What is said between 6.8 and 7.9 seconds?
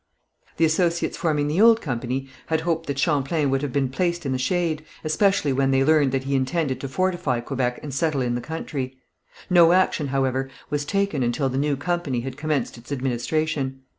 to fortify Quebec